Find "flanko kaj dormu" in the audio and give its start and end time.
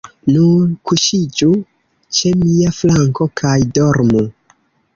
2.81-4.27